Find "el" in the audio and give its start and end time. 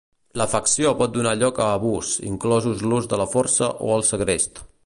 4.01-4.09